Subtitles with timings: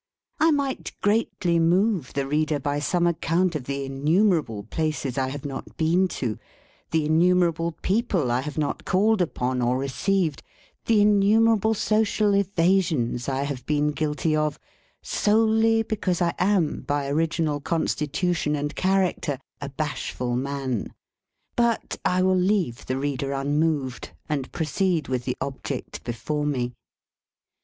[0.39, 5.45] I might greatly move the reader by some account of the innumerable places I have
[5.45, 6.39] not been to,
[6.89, 10.41] the innumerable people I have not called upon or received,
[10.87, 14.57] the innumerable social evasions I have been guilty of,
[15.03, 20.95] solely because I am by original constitution and character a bashful man.
[21.55, 26.73] But I will leave the reader unmoved, and proceed with the object before me.